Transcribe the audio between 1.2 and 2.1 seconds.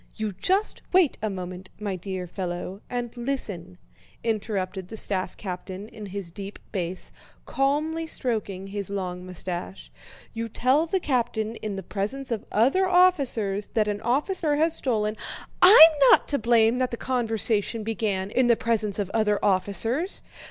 a moment, my